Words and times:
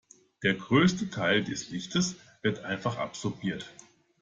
Der 0.41 0.55
größte 0.55 1.11
Teil 1.11 1.43
des 1.43 1.69
Lichtes 1.69 2.15
wird 2.41 2.63
einfach 2.65 2.97
absorbiert. 2.97 3.71